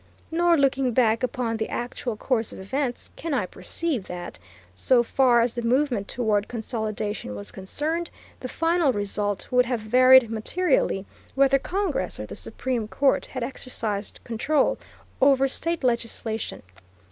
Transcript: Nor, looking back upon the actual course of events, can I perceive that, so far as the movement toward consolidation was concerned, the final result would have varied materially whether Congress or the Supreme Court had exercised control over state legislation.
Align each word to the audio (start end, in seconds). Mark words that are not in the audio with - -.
Nor, 0.31 0.57
looking 0.57 0.93
back 0.93 1.21
upon 1.21 1.57
the 1.57 1.69
actual 1.69 2.17
course 2.17 2.51
of 2.51 2.59
events, 2.59 3.11
can 3.15 3.35
I 3.35 3.45
perceive 3.45 4.05
that, 4.07 4.39
so 4.73 5.03
far 5.03 5.41
as 5.41 5.53
the 5.53 5.61
movement 5.61 6.07
toward 6.07 6.47
consolidation 6.47 7.35
was 7.35 7.51
concerned, 7.51 8.09
the 8.39 8.47
final 8.47 8.91
result 8.91 9.51
would 9.51 9.67
have 9.67 9.79
varied 9.79 10.31
materially 10.31 11.05
whether 11.35 11.59
Congress 11.59 12.19
or 12.19 12.25
the 12.25 12.35
Supreme 12.35 12.87
Court 12.87 13.27
had 13.27 13.43
exercised 13.43 14.19
control 14.23 14.79
over 15.21 15.47
state 15.47 15.83
legislation. 15.83 16.63